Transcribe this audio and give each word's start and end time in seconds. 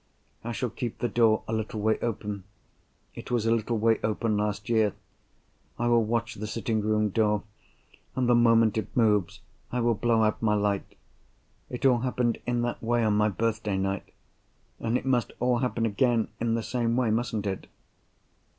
I 0.43 0.51
shall 0.51 0.71
keep 0.71 0.97
the 0.97 1.07
door 1.07 1.43
a 1.47 1.53
little 1.53 1.79
way 1.79 1.99
open. 1.99 2.43
It 3.13 3.29
was 3.29 3.45
a 3.45 3.51
little 3.53 3.77
way 3.77 3.99
open 4.03 4.35
last 4.35 4.67
year. 4.67 4.95
I 5.77 5.85
will 5.89 6.03
watch 6.03 6.33
the 6.33 6.47
sitting 6.47 6.81
room 6.81 7.09
door; 7.09 7.43
and 8.15 8.27
the 8.27 8.33
moment 8.33 8.79
it 8.79 8.87
moves, 8.97 9.41
I 9.71 9.79
will 9.79 9.93
blow 9.93 10.23
out 10.23 10.41
my 10.41 10.55
light. 10.55 10.95
It 11.69 11.85
all 11.85 11.99
happened 11.99 12.39
in 12.47 12.63
that 12.63 12.81
way, 12.81 13.03
on 13.03 13.13
my 13.13 13.29
birthday 13.29 13.77
night. 13.77 14.09
And 14.79 14.97
it 14.97 15.05
must 15.05 15.33
all 15.39 15.59
happen 15.59 15.85
again 15.85 16.29
in 16.39 16.55
the 16.55 16.63
same 16.63 16.95
way, 16.95 17.11
musn't 17.11 17.45
it?" 17.45 17.67